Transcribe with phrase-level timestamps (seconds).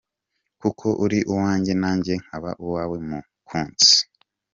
[0.61, 3.95] kuko uri uwanjye nanjye nkaba uwawe mukunzi.